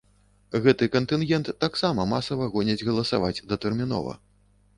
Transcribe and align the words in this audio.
Гэты 0.63 0.87
кантынгент 0.95 1.51
таксама 1.63 2.07
масава 2.15 2.49
гоняць 2.57 2.81
галасаваць 2.89 3.39
датэрмінова. 3.53 4.19